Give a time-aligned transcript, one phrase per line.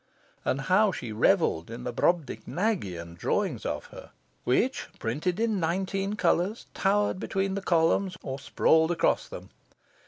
[0.43, 4.09] And how she revelled in the Brobdingnagian drawings of her,
[4.45, 9.51] which, printed in nineteen colours, towered between the columns or sprawled across them!